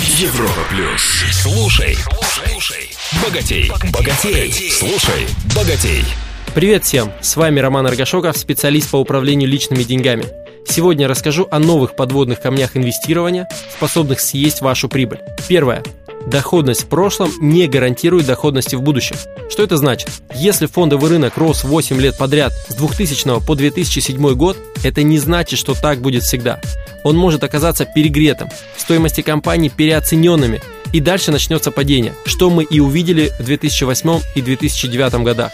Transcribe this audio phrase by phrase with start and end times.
[0.00, 1.22] Европа плюс.
[1.30, 2.90] Слушай, слушай,
[3.22, 6.04] богатей, богатей, слушай, богатей.
[6.52, 7.12] Привет всем!
[7.20, 10.24] С вами Роман Аргашоков, специалист по управлению личными деньгами.
[10.66, 13.46] Сегодня расскажу о новых подводных камнях инвестирования,
[13.76, 15.20] способных съесть вашу прибыль.
[15.46, 15.84] Первое.
[16.26, 19.16] Доходность в прошлом не гарантирует доходности в будущем.
[19.50, 20.08] Что это значит?
[20.34, 25.58] Если фондовый рынок рос 8 лет подряд с 2000 по 2007 год, это не значит,
[25.58, 26.60] что так будет всегда.
[27.02, 30.62] Он может оказаться перегретым, стоимости компаний переоцененными,
[30.92, 35.52] и дальше начнется падение, что мы и увидели в 2008 и 2009 годах.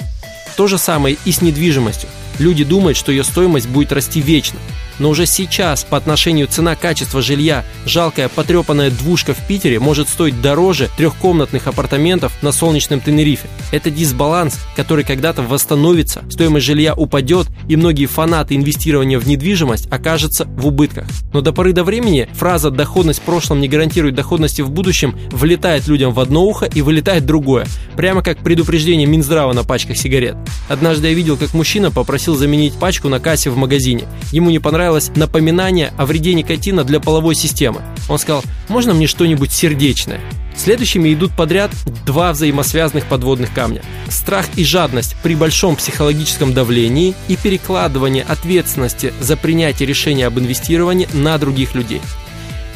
[0.56, 2.09] То же самое и с недвижимостью.
[2.38, 4.59] Люди думают, что ее стоимость будет расти вечно.
[5.00, 10.88] Но уже сейчас по отношению цена-качество жилья жалкая потрепанная двушка в Питере может стоить дороже
[10.96, 13.48] трехкомнатных апартаментов на солнечном Тенерифе.
[13.73, 20.45] Это дисбаланс, который когда-то восстановится, стоимость жилья упадет и многие фанаты инвестирования в недвижимость окажутся
[20.45, 21.06] в убытках.
[21.32, 25.88] Но до поры до времени фраза «доходность в прошлом не гарантирует доходности в будущем» влетает
[25.88, 30.37] людям в одно ухо и вылетает другое, прямо как предупреждение Минздрава на пачках сигарет.
[30.68, 34.04] Однажды я видел, как мужчина попросил заменить пачку на кассе в магазине.
[34.30, 37.80] Ему не понравилось понравилось напоминание о вреде никотина для половой системы.
[38.09, 40.21] Он сказал, можно мне что-нибудь сердечное?
[40.57, 41.71] Следующими идут подряд
[42.05, 43.83] два взаимосвязанных подводных камня.
[44.09, 51.09] Страх и жадность при большом психологическом давлении и перекладывание ответственности за принятие решения об инвестировании
[51.13, 52.01] на других людей.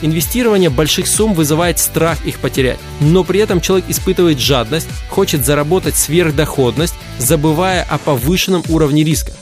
[0.00, 5.96] Инвестирование больших сумм вызывает страх их потерять, но при этом человек испытывает жадность, хочет заработать
[5.96, 9.32] сверхдоходность, забывая о повышенном уровне риска.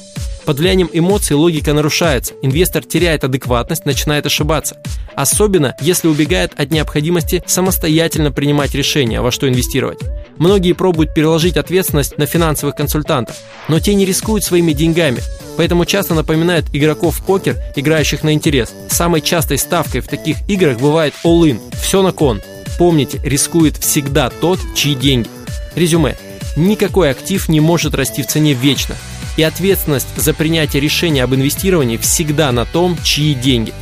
[0.45, 4.77] Под влиянием эмоций логика нарушается, инвестор теряет адекватность, начинает ошибаться.
[5.15, 10.01] Особенно, если убегает от необходимости самостоятельно принимать решения, во что инвестировать.
[10.39, 13.37] Многие пробуют переложить ответственность на финансовых консультантов,
[13.69, 15.21] но те не рискуют своими деньгами,
[15.57, 18.73] поэтому часто напоминают игроков в покер, играющих на интерес.
[18.89, 22.41] Самой частой ставкой в таких играх бывает all-in, все на кон.
[22.79, 25.29] Помните, рискует всегда тот, чьи деньги.
[25.77, 26.17] Резюме.
[26.57, 28.97] Никакой актив не может расти в цене вечно–
[29.37, 33.73] и ответственность за принятие решения об инвестировании всегда на том, чьи деньги.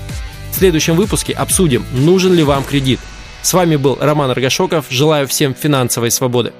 [0.53, 3.01] В следующем выпуске обсудим, нужен ли вам кредит.
[3.43, 4.87] С вами был Роман Аргашоков.
[4.91, 6.53] Желаю всем финансовой свободы.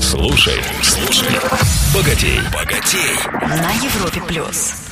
[0.00, 1.28] Слушай, слушай,
[1.94, 3.16] богатей, богатей.
[3.42, 4.91] На Европе плюс.